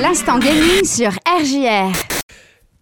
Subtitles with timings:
[0.00, 1.92] L'instant gaming sur RJR.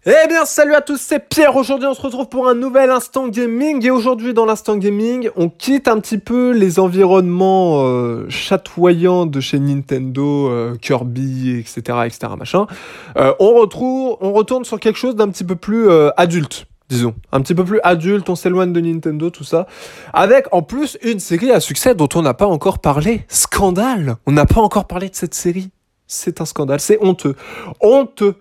[0.06, 1.56] Eh bien, salut à tous, c'est Pierre.
[1.56, 3.84] Aujourd'hui, on se retrouve pour un nouvel instant gaming.
[3.84, 9.40] Et aujourd'hui, dans l'instant gaming, on quitte un petit peu les environnements euh, chatoyants de
[9.40, 11.98] chez Nintendo, euh, Kirby, etc..
[13.16, 16.66] Euh, on retrouve, on retourne sur quelque chose d'un petit peu plus adulte.
[16.88, 19.66] Disons, un petit peu plus adulte, on s'éloigne de Nintendo, tout ça.
[20.12, 23.24] Avec en plus une série à succès dont on n'a pas encore parlé.
[23.28, 25.70] Scandale On n'a pas encore parlé de cette série.
[26.08, 27.36] C'est un scandale, c'est honteux.
[27.80, 28.34] Honteux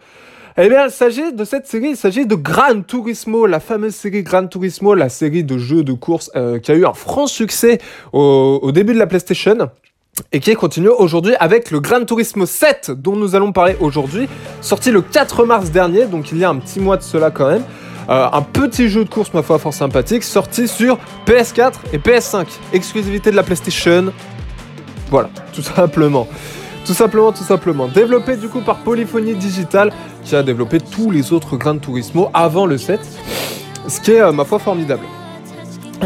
[0.60, 4.24] eh bien, il s'agit de cette série, il s'agit de Gran Turismo, la fameuse série
[4.24, 7.78] Gran Turismo, la série de jeux de course euh, qui a eu un franc succès
[8.12, 9.70] au, début de la PlayStation
[10.32, 14.28] et qui continue aujourd'hui avec le Gran Turismo 7 dont nous allons parler aujourd'hui,
[14.62, 17.50] sorti le 4 mars dernier, donc il y a un petit mois de cela quand
[17.50, 17.64] même.
[18.10, 20.98] Euh, un petit jeu de course, ma foi, fort sympathique, sorti sur
[21.28, 24.12] PS4 et PS5, exclusivité de la PlayStation.
[25.12, 26.28] Voilà, tout simplement.
[26.88, 27.90] Tout simplement, tout simplement.
[27.90, 29.92] Développé du coup par Polyphony Digital,
[30.24, 33.02] qui a développé tous les autres Gran Turismo avant le 7,
[33.90, 35.04] ce qui est, euh, ma foi, formidable.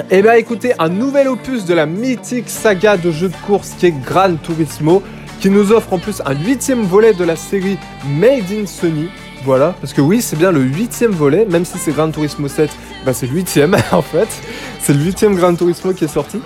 [0.09, 3.85] Eh bien écoutez, un nouvel opus de la mythique saga de jeux de course qui
[3.85, 5.03] est Gran Turismo,
[5.39, 9.09] qui nous offre en plus un huitième volet de la série Made in Sony.
[9.43, 12.71] Voilà, parce que oui, c'est bien le huitième volet, même si c'est Gran Turismo 7,
[13.05, 14.29] bah c'est le huitième en fait.
[14.79, 16.41] C'est le huitième Gran Turismo qui est sorti.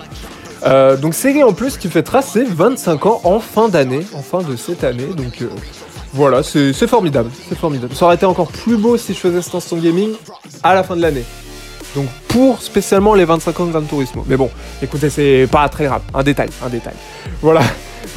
[0.66, 4.42] Euh, donc série en plus qui fait tracer 25 ans en fin d'année, en fin
[4.42, 5.08] de cette année.
[5.16, 5.50] Donc euh,
[6.14, 7.94] voilà, c'est c'est formidable, c'est formidable.
[7.96, 10.14] Ça aurait été encore plus beau si je faisais cet instant gaming
[10.64, 11.24] à la fin de l'année.
[11.96, 14.26] Donc pour spécialement les 25 ans de Gran Turismo.
[14.28, 14.50] Mais bon,
[14.82, 16.96] écoutez, c'est pas très grave, un détail, un détail.
[17.42, 17.62] Voilà.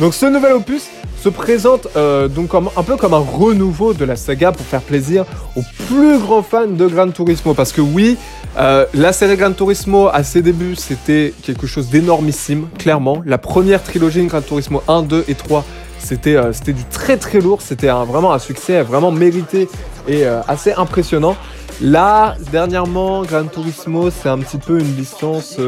[0.01, 0.89] Donc ce nouvel opus
[1.23, 5.25] se présente euh, donc un peu comme un renouveau de la saga pour faire plaisir
[5.57, 7.55] aux plus grands fans de Gran Turismo.
[7.55, 8.17] Parce que oui,
[8.57, 13.23] euh, la série Gran Turismo à ses débuts c'était quelque chose d'énormissime, clairement.
[13.25, 15.65] La première trilogie de Gran Turismo 1, 2 et 3
[15.99, 19.69] c'était euh, du très très lourd, c'était vraiment un succès vraiment mérité
[20.07, 21.37] et euh, assez impressionnant.
[21.81, 25.59] Là, dernièrement, Gran Turismo, c'est un petit peu une licence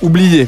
[0.00, 0.46] oubliée,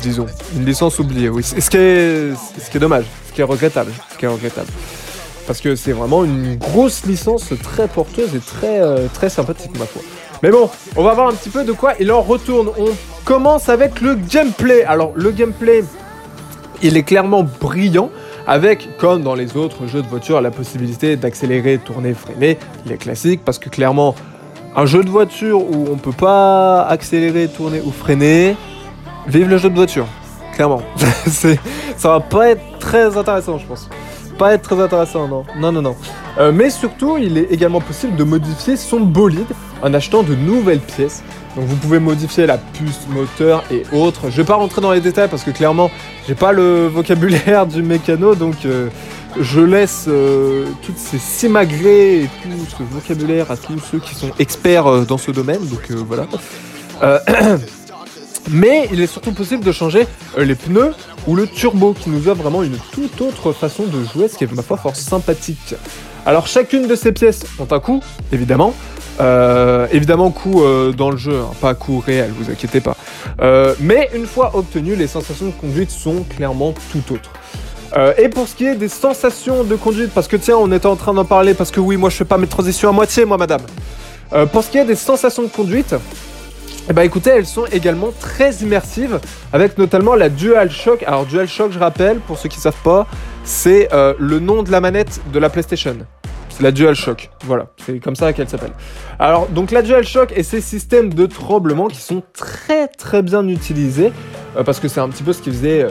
[0.00, 0.26] disons.
[0.54, 1.42] Une licence oubliée, oui.
[1.42, 4.68] Ce qui est, dommage, ce qui est regrettable, ce qui est regrettable.
[5.46, 9.86] Parce que c'est vraiment une grosse licence très porteuse et très, euh, très sympathique, ma
[9.86, 10.02] foi.
[10.42, 12.68] Mais bon, on va voir un petit peu de quoi il en retourne.
[12.78, 12.90] On
[13.24, 14.84] commence avec le gameplay.
[14.84, 15.84] Alors, le gameplay,
[16.82, 18.10] il est clairement brillant.
[18.48, 23.40] Avec, comme dans les autres jeux de voiture, la possibilité d'accélérer, tourner, freiner, les classiques,
[23.44, 24.14] parce que clairement,
[24.76, 28.54] un jeu de voiture où on peut pas accélérer, tourner ou freiner,
[29.28, 30.06] vive le jeu de voiture,
[30.54, 30.82] clairement.
[31.26, 33.88] Ça va pas être très intéressant, je pense.
[34.38, 35.44] Pas être très intéressant, non.
[35.58, 35.96] Non, non, non.
[36.38, 39.46] Euh, mais surtout, il est également possible de modifier son bolide
[39.82, 41.22] en achetant de nouvelles pièces.
[41.56, 44.28] Donc vous pouvez modifier la puce moteur et autres.
[44.30, 45.90] Je vais pas rentrer dans les détails parce que clairement,
[46.28, 48.88] j'ai pas le vocabulaire du mécano, donc euh,
[49.40, 54.30] je laisse euh, toutes ces simagrées et tout ce vocabulaire à tous ceux qui sont
[54.38, 55.66] experts dans ce domaine.
[55.66, 56.26] Donc voilà.
[58.50, 60.06] Mais il est surtout possible de changer
[60.38, 60.92] euh, les pneus
[61.26, 64.44] ou le turbo qui nous offre vraiment une toute autre façon de jouer, ce qui
[64.44, 65.74] est ma foi fort sympathique.
[66.24, 68.00] Alors chacune de ces pièces ont un coût,
[68.32, 68.74] évidemment.
[69.18, 72.96] Euh, évidemment coût euh, dans le jeu, hein, pas coût réel, vous inquiétez pas.
[73.80, 77.30] Mais une fois obtenues, les sensations de conduite sont clairement tout autres.
[78.18, 80.96] Et pour ce qui est des sensations de conduite, parce que tiens, on était en
[80.96, 83.38] train d'en parler, parce que oui, moi je fais pas mes transitions à moitié, moi
[83.38, 83.62] madame.
[84.52, 85.94] Pour ce qui est des sensations de conduite,
[86.88, 89.18] eh ben écoutez, elles sont également très immersives,
[89.52, 91.02] avec notamment la DualShock.
[91.04, 93.06] Alors DualShock, je rappelle, pour ceux qui savent pas,
[93.42, 95.96] c'est euh, le nom de la manette de la PlayStation.
[96.48, 98.72] C'est la DualShock, voilà, c'est comme ça qu'elle s'appelle.
[99.18, 104.12] Alors, donc la DualShock et ses systèmes de tremblement qui sont très très bien utilisés,
[104.56, 105.90] euh, parce que c'est un petit peu ce qui faisait euh,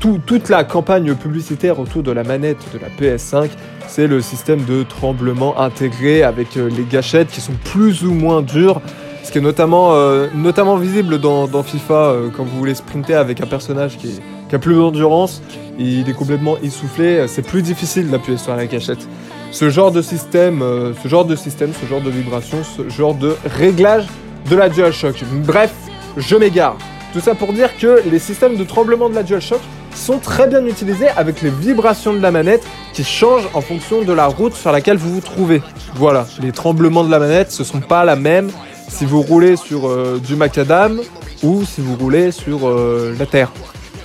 [0.00, 3.48] tout- toute la campagne publicitaire autour de la manette de la PS5,
[3.86, 8.82] c'est le système de tremblement intégré avec les gâchettes qui sont plus ou moins dures,
[9.30, 13.40] ce qui est notamment, euh, notamment visible dans, FIFA euh, quand vous voulez sprinter avec
[13.40, 14.18] un personnage qui,
[14.52, 15.40] a plus d'endurance,
[15.78, 19.06] il est complètement essoufflé, c'est plus difficile d'appuyer sur la gâchette.
[19.52, 23.14] Ce genre de système, euh, ce genre de système, ce genre de vibration, ce genre
[23.14, 24.08] de réglage
[24.50, 25.22] de la DualShock.
[25.46, 25.72] Bref,
[26.16, 26.76] je m'égare.
[27.12, 29.60] Tout ça pour dire que les systèmes de tremblement de la DualShock
[29.94, 34.12] sont très bien utilisés avec les vibrations de la manette qui changent en fonction de
[34.12, 35.62] la route sur laquelle vous vous trouvez.
[35.94, 38.50] Voilà, les tremblements de la manette, ce sont pas la même
[38.90, 41.00] si vous roulez sur euh, du macadam
[41.42, 43.52] ou si vous roulez sur euh, la terre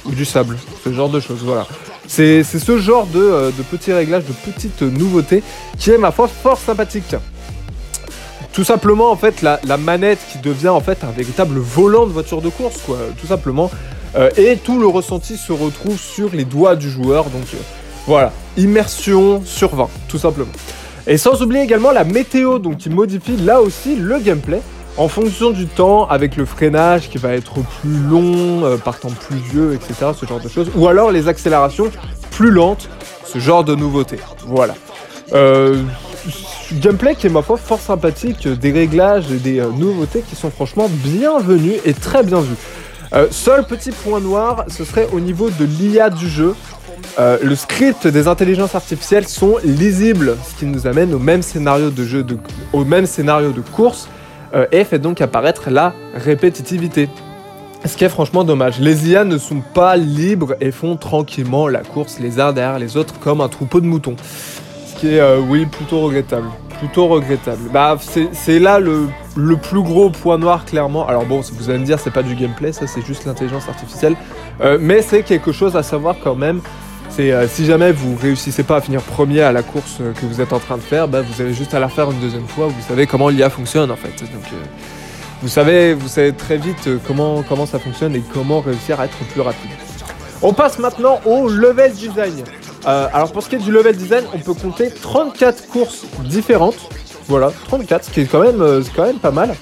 [0.05, 1.39] ou du sable, ce genre de choses.
[1.43, 1.67] Voilà.
[2.07, 5.43] C'est ce genre de, euh, de petits réglages, de petites nouveautés
[5.77, 7.15] qui est ma foi fort sympathique.
[8.53, 12.13] Tout simplement en fait la, la manette qui devient en fait un véritable volant de
[12.13, 13.69] voiture de course quoi, tout simplement.
[14.37, 17.43] Et tout le ressenti se retrouve sur les doigts du joueur donc
[18.07, 20.53] Voilà, immersion sur 20, tout simplement.
[21.05, 24.61] Et sans oublier également la météo, donc qui modifie là aussi le gameplay
[24.97, 29.09] en fonction du temps, avec le freinage qui va être plus long, euh, par temps
[29.09, 31.91] pluvieux, etc., ce genre de choses, ou alors les accélérations
[32.31, 32.89] plus lentes,
[33.25, 34.19] ce genre de nouveautés.
[34.45, 34.75] Voilà.
[35.33, 35.81] Euh,
[36.73, 40.51] gameplay qui est ma foi fort sympathique, des réglages et des euh, nouveautés qui sont
[40.51, 42.55] franchement bienvenues et très bien vues.
[43.13, 46.55] Euh, seul petit point noir, ce serait au niveau de l'IA du jeu.
[47.17, 52.03] Le script des intelligences artificielles sont lisibles, ce qui nous amène au même scénario de
[52.03, 52.25] jeu,
[52.73, 54.09] au même scénario de course,
[54.53, 57.09] euh, et fait donc apparaître la répétitivité.
[57.85, 58.79] Ce qui est franchement dommage.
[58.79, 62.97] Les IA ne sont pas libres et font tranquillement la course les uns derrière les
[62.97, 64.15] autres comme un troupeau de moutons.
[64.87, 66.47] Ce qui est, euh, oui, plutôt regrettable.
[66.79, 67.69] Plutôt regrettable.
[67.71, 67.95] Bah,
[68.33, 71.07] c'est- là le, le plus gros point noir, clairement.
[71.07, 74.15] Alors bon, vous allez me dire, c'est pas du gameplay, ça c'est juste l'intelligence artificielle.
[74.61, 76.61] Euh, mais c'est quelque chose à savoir quand même.
[77.19, 80.41] Euh, si jamais vous réussissez pas à finir premier à la course euh, que vous
[80.41, 82.67] êtes en train de faire, bah, vous avez juste à la faire une deuxième fois.
[82.67, 84.19] Vous savez comment l'IA fonctionne en fait.
[84.21, 84.57] Donc, euh,
[85.41, 89.41] vous savez, vous savez très vite comment, ça fonctionne et comment réussir à être plus
[89.41, 89.71] rapide.
[90.41, 92.43] On passe maintenant au level design.
[92.85, 96.77] Alors pour ce qui est du level design, on peut compter 34 courses différentes.
[97.27, 99.55] Voilà, 34, ce qui est quand même pas mal.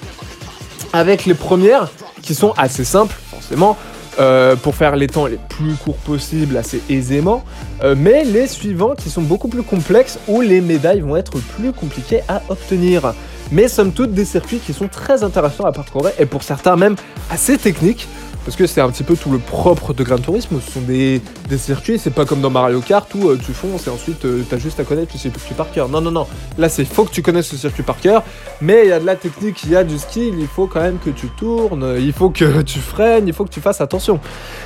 [0.92, 1.88] Avec les premières
[2.22, 3.76] qui sont assez simples, forcément,
[4.18, 7.44] euh, pour faire les temps les plus courts possibles assez aisément.
[7.82, 11.72] Euh, mais les suivants qui sont beaucoup plus complexes où les médailles vont être plus
[11.72, 13.14] compliquées à obtenir.
[13.52, 16.96] Mais somme toute des circuits qui sont très intéressants à parcourir et pour certains même
[17.30, 18.08] assez techniques.
[18.44, 20.60] Parce que c'est un petit peu tout le propre de Gran Turismo.
[20.60, 23.86] Ce sont des, des circuits, c'est pas comme dans Mario Kart où euh, tu fonces
[23.86, 25.88] et ensuite euh, t'as juste à connaître le circuit par cœur.
[25.88, 26.26] Non, non, non.
[26.58, 28.22] Là, c'est faut que tu connaisses ce circuit par cœur.
[28.60, 30.34] Mais il y a de la technique, il y a du skill.
[30.38, 33.50] Il faut quand même que tu tournes, il faut que tu freines, il faut que
[33.50, 34.20] tu fasses attention.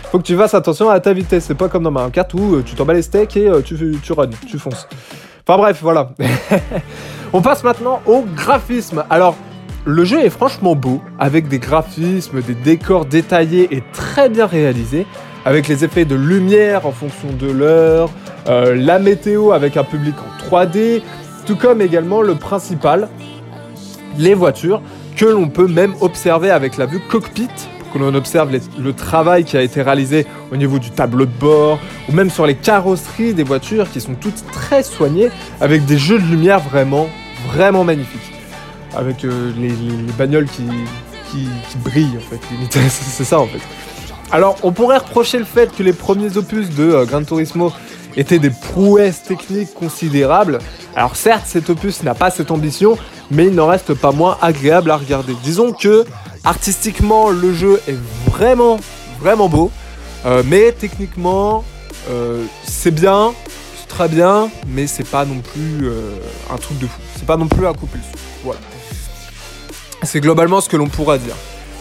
[0.05, 1.45] Il faut que tu fasses attention à ta vitesse.
[1.47, 3.63] C'est pas comme dans Mario Kart où euh, tu t'en bats les steaks et euh,
[3.63, 4.89] tu, tu runs, tu fonces.
[5.47, 6.11] Enfin bref, voilà.
[7.33, 9.05] On passe maintenant au graphisme.
[9.09, 9.37] Alors,
[9.85, 15.07] le jeu est franchement beau, avec des graphismes, des décors détaillés et très bien réalisés,
[15.45, 18.11] avec les effets de lumière en fonction de l'heure,
[18.49, 21.03] euh, la météo avec un public en 3D,
[21.47, 23.09] tout comme également le principal,
[24.19, 24.83] les voitures,
[25.17, 27.49] que l'on peut même observer avec la vue cockpit,
[27.79, 31.39] pour que l'on observe le travail qui a été réalisé au niveau du tableau de
[31.41, 31.79] bord,
[32.09, 35.31] ou même sur les carrosseries des voitures qui sont toutes très soignées,
[35.61, 37.09] avec des jeux de lumière vraiment,
[37.47, 38.38] vraiment magnifiques
[38.97, 39.75] avec euh, les, les-
[40.07, 40.63] les bagnoles qui,
[41.85, 42.41] brillent en fait.
[42.89, 43.61] c'est ça en fait.
[44.31, 47.73] Alors on pourrait reprocher le fait que les premiers opus de euh, Gran Turismo
[48.17, 50.59] étaient des prouesses techniques considérables.
[50.97, 52.97] Alors certes cet opus n'a pas cette ambition,
[53.31, 55.35] mais il n'en reste pas moins agréable à regarder.
[55.45, 56.05] Disons que
[56.45, 57.97] artistiquement le jeu est
[58.31, 58.79] vraiment
[59.21, 59.71] vraiment beau,
[60.27, 61.63] euh, mais techniquement
[62.65, 63.33] c'est bien,
[63.79, 65.91] c'est très bien, mais c'est pas non plus
[66.51, 66.99] un truc de fou.
[67.17, 68.01] C'est pas non plus un coup plus.
[68.43, 68.61] Voilà.
[70.03, 71.35] C'est globalement ce que l'on pourra dire.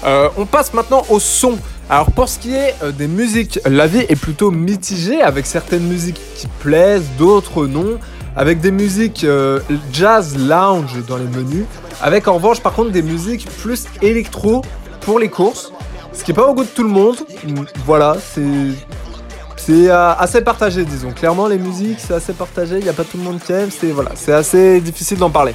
[0.05, 1.57] Euh, on passe maintenant au son.
[1.89, 6.19] Alors pour ce qui est euh, des musiques, l'avis est plutôt mitigé avec certaines musiques
[6.35, 7.97] qui plaisent, d'autres non.
[8.35, 9.59] Avec des musiques euh,
[9.91, 11.65] jazz lounge dans les menus.
[12.01, 14.61] Avec en revanche par contre des musiques plus électro
[15.01, 15.71] pour les courses.
[16.13, 17.17] Ce qui est pas au goût de tout le monde.
[17.43, 21.11] Mm, Voilà, c'est assez partagé, disons.
[21.11, 22.77] Clairement, les musiques, c'est assez partagé.
[22.77, 23.69] Il n'y a pas tout le monde qui aime.
[23.69, 25.53] C'est voilà, c'est assez difficile d'en parler.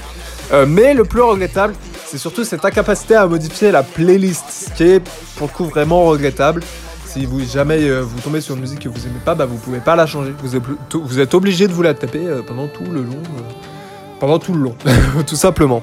[0.67, 1.75] Mais le plus regrettable,
[2.13, 5.01] c'est surtout cette incapacité à modifier la playlist, ce qui est
[5.39, 6.63] pour le coup vraiment regrettable.
[7.07, 9.57] Si vous jamais euh, vous tombez sur une musique que vous aimez pas, bah vous
[9.57, 10.35] pouvez pas la changer.
[10.43, 13.41] Vous êtes, obligé de vous la taper euh, pendant tout le long, euh,
[14.21, 14.77] pendant tout le long,
[15.27, 15.83] tout simplement.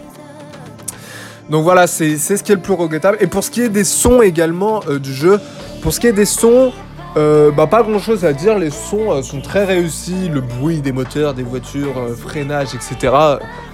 [1.50, 3.18] Donc voilà, c'est ce qui est le plus regrettable.
[3.22, 5.40] Et pour ce qui est des sons également du jeu,
[5.82, 6.72] pour ce qui est des sons,
[7.16, 11.34] bah pas grand chose à dire, les sons sont très réussis, le bruit des moteurs,
[11.34, 13.12] des voitures, freinage, etc.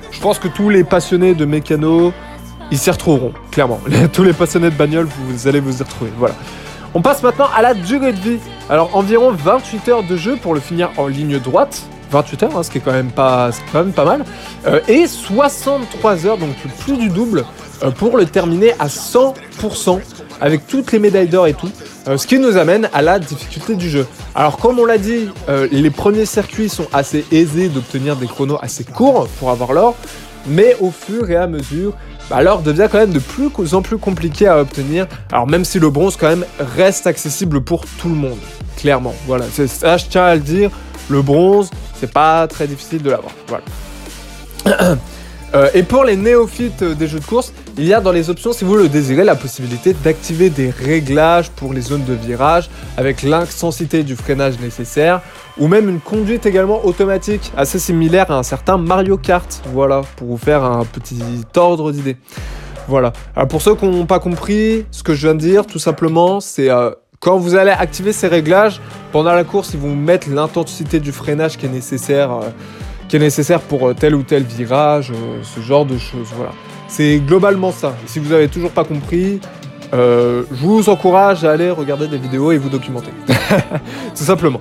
[0.09, 2.13] Je pense que tous les passionnés de mécano,
[2.71, 3.79] ils s'y retrouveront, clairement.
[4.13, 6.35] tous les passionnés de bagnole, vous allez vous y retrouver, voilà.
[6.93, 8.39] On passe maintenant à la durée de vie.
[8.69, 11.83] Alors environ 28 heures de jeu pour le finir en ligne droite.
[12.11, 14.23] 28 heures, hein, ce qui est quand même pas, quand même pas mal.
[14.65, 17.43] Euh, et 63 heures, donc plus du double,
[17.83, 19.99] euh, pour le terminer à 100%,
[20.39, 21.69] avec toutes les médailles d'or et tout.
[22.07, 24.07] Euh, ce qui nous amène à la difficulté du jeu.
[24.33, 25.27] Alors comme on l'a dit,
[25.71, 29.95] les premiers circuits sont assez aisés d'obtenir des chronos assez courts pour avoir l'or,
[30.47, 31.93] mais au fur et à mesure,
[32.29, 35.07] bah, l'or devient quand même de plus en plus compliqué à obtenir.
[35.31, 38.39] Alors même si le bronze quand même reste accessible pour tout le monde,
[38.77, 39.13] clairement.
[39.27, 40.71] Voilà, ça je tiens à le dire.
[41.09, 43.31] Le bronze, c'est pas très difficile de l'avoir.
[43.47, 44.95] Voilà.
[45.55, 48.51] Euh, et pour les néophytes des jeux de course, il y a dans les options,
[48.51, 53.23] si vous le désirez, la possibilité d'activer des réglages pour les zones de virage avec
[53.23, 55.21] l'intensité du freinage nécessaire,
[55.57, 60.27] ou même une conduite également automatique, assez similaire à un certain Mario Kart, voilà, pour
[60.27, 61.19] vous faire un petit
[61.55, 62.17] ordre d'idée.
[62.89, 63.13] Voilà.
[63.35, 66.41] Alors pour ceux qui n'ont pas compris, ce que je viens de dire, tout simplement,
[66.41, 68.81] c'est euh, quand vous allez activer ces réglages,
[69.11, 72.49] pendant la course, ils vont mettre l'intensité du freinage qui est nécessaire, euh,
[73.19, 75.11] nécessaire pour euh, tel ou tel virage,
[75.43, 76.27] ce genre de choses.
[76.35, 76.51] Voilà.
[76.87, 77.95] C'est globalement ça.
[78.05, 79.39] si vous n'avez toujours pas compris,
[79.91, 83.11] je vous encourage à aller regarder des vidéos et vous documenter.
[84.15, 84.59] tout simplement.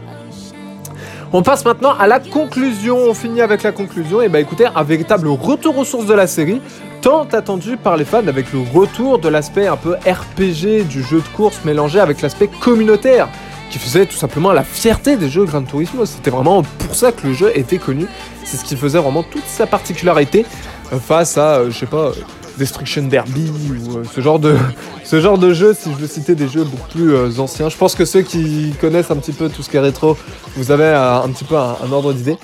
[1.37, 2.96] On passe maintenant à la conclusion.
[2.96, 4.23] On finit avec la conclusion.
[4.23, 6.61] Et bah écoutez, un véritable retour aux sources de la série,
[7.02, 11.16] tant attendu par les fans avec le retour de l'aspect un peu RPG du jeu
[11.16, 13.28] de course mélangé avec l'aspect communautaire
[13.75, 16.07] qui faisait tout simplement la fierté des jeux Gran Turismo.
[16.07, 18.07] C'était vraiment pour ça que le jeu était connu.
[18.45, 20.47] C'est ce qui faisait vraiment toute sa particularité
[20.93, 22.12] euh, face à, euh, je sais pas,
[22.57, 24.57] Destruction Derby ou euh, ce genre de
[25.04, 25.75] ce genre de jeu.
[25.75, 28.73] Si je veux citer des jeux beaucoup plus euh, anciens, je pense que ceux qui
[28.81, 30.16] connaissent un petit peu tout ce qui est rétro,
[30.57, 32.37] vous avez euh, un petit peu un, ordre d'idée.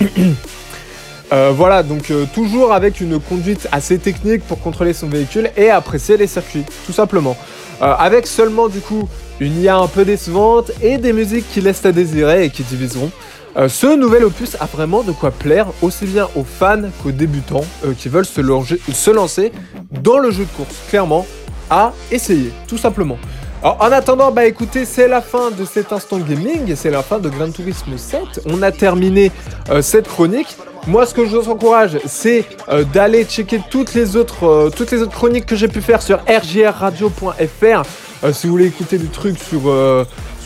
[1.30, 6.26] voilà, donc toujours avec une conduite assez technique pour contrôler son véhicule et apprécier les
[6.26, 7.36] circuits, tout simplement.
[7.80, 9.08] Avec seulement du coup
[9.40, 13.10] une IA un peu décevante et des musiques qui laissent à désirer et qui diviseront.
[13.56, 17.64] Euh, ce nouvel opus a vraiment de quoi plaire aussi bien aux fans qu'aux débutants
[17.84, 18.40] euh, qui veulent se,
[19.10, 19.52] lancer
[19.90, 20.76] dans le jeu de course.
[20.88, 21.26] Clairement,
[21.68, 23.18] à essayer, tout simplement.
[23.62, 27.18] Alors, en attendant, bah écoutez, c'est la fin de cet instant gaming, c'est la fin
[27.18, 28.42] de Gran Turismo 7.
[28.46, 29.32] On a terminé
[29.68, 30.56] euh, cette chronique.
[30.86, 32.44] Moi, ce que je vous encourage, c'est
[32.92, 37.82] d'aller checker toutes les autres, toutes les autres chroniques que j'ai pu faire sur rgrradio.fr.
[38.32, 39.70] si vous voulez écouter du truc sur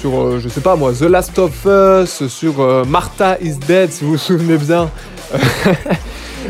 [0.05, 3.91] sur, euh, je sais pas moi, The Last of Us, sur euh, Martha is Dead,
[3.91, 4.91] si vous vous souvenez bien.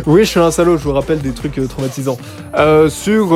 [0.07, 2.19] oui, je suis un salaud, je vous rappelle des trucs euh, traumatisants.
[2.89, 3.29] sur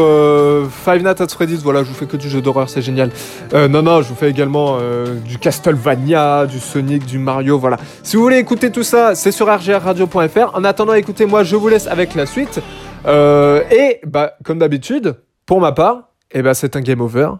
[0.71, 3.11] Five Nights at Freddy's, voilà, je vous fais que du jeu d'horreur, c'est génial.
[3.53, 4.79] non, non, je vous fais également
[5.25, 7.77] du Castlevania, du Sonic, du Mario, voilà.
[8.03, 10.55] Si vous voulez écouter tout ça, c'est sur rgrradio.fr.
[10.55, 12.61] En attendant, écoutez-moi, je vous laisse avec la suite.
[13.07, 17.31] et, bah, comme d'habitude, pour ma part, eh bah, c'est un game over.